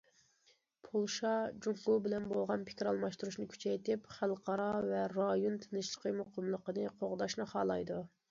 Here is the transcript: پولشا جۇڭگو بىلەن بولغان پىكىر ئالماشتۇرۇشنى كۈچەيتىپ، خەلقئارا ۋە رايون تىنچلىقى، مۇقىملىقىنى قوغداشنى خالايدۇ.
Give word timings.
پولشا 0.85 1.33
جۇڭگو 1.65 1.97
بىلەن 2.05 2.23
بولغان 2.31 2.63
پىكىر 2.69 2.89
ئالماشتۇرۇشنى 2.93 3.45
كۈچەيتىپ، 3.53 4.09
خەلقئارا 4.15 4.65
ۋە 4.87 5.03
رايون 5.13 5.61
تىنچلىقى، 5.65 6.15
مۇقىملىقىنى 6.23 6.89
قوغداشنى 7.03 7.51
خالايدۇ. 7.55 8.03